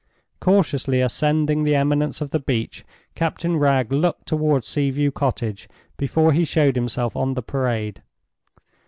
Cautiously 0.39 0.99
ascending 0.99 1.63
the 1.63 1.75
eminence 1.75 2.21
of 2.21 2.31
the 2.31 2.39
beach, 2.39 2.83
Captain 3.13 3.57
Wragge 3.57 3.91
looked 3.91 4.25
toward 4.27 4.63
Sea 4.65 4.89
view 4.89 5.11
Cottage 5.11 5.67
before 5.95 6.33
he 6.33 6.43
showed 6.43 6.75
himself 6.75 7.15
on 7.15 7.35
the 7.35 7.43
Parade. 7.43 8.01